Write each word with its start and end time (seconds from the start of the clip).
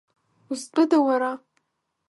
Узтәыда 0.51 0.97
уара? 1.07 1.31